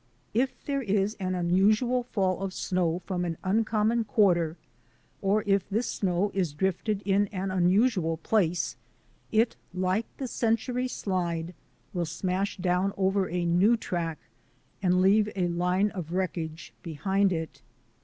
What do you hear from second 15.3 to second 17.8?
a line of wreckage behind it.